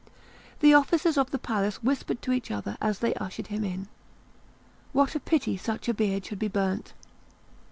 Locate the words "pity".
5.19-5.55